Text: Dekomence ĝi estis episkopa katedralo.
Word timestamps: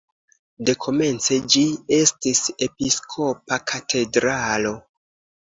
Dekomence 0.69 1.37
ĝi 1.55 1.63
estis 1.97 2.41
episkopa 2.69 3.61
katedralo. 3.75 4.75